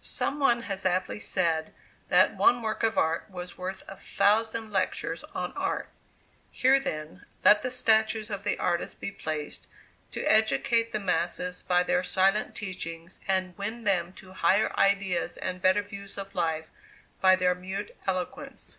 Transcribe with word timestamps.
Some 0.00 0.40
one 0.40 0.62
has 0.62 0.86
aptly 0.86 1.20
said, 1.20 1.74
that 2.08 2.34
one 2.34 2.62
work 2.62 2.82
of 2.82 2.96
art 2.96 3.28
was 3.28 3.58
worth 3.58 3.82
a 3.86 3.96
thousand 3.96 4.72
lectures 4.72 5.24
on 5.34 5.52
art. 5.52 5.90
Here, 6.50 6.80
then, 6.80 7.26
let 7.44 7.60
the 7.60 7.70
statues 7.70 8.30
of 8.30 8.44
the 8.44 8.58
artist 8.58 8.98
be 8.98 9.10
placed, 9.12 9.66
to 10.12 10.22
educate 10.24 10.92
the 10.92 10.98
masses 11.00 11.60
by 11.62 11.82
their 11.82 12.02
silent 12.02 12.54
teachings, 12.54 13.20
and 13.28 13.58
win 13.58 13.84
them 13.84 14.14
to 14.14 14.32
higher 14.32 14.74
ideas 14.80 15.36
and 15.36 15.60
better 15.60 15.82
views 15.82 16.16
of 16.16 16.34
life 16.34 16.70
by 17.20 17.36
their 17.36 17.54
mute 17.54 17.94
eloquence. 18.06 18.76